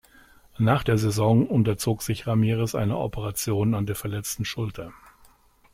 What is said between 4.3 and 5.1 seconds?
Schulter.